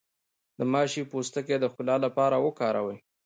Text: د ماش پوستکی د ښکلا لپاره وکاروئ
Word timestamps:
د 0.57 0.59
ماش 0.71 0.91
پوستکی 1.11 1.55
د 1.59 1.65
ښکلا 1.73 1.95
لپاره 2.05 2.35
وکاروئ 2.45 2.97